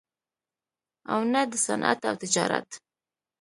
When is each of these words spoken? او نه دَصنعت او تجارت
او 1.11 1.19
نه 1.33 1.41
دَصنعت 1.51 1.99
او 2.09 2.15
تجارت 2.23 2.69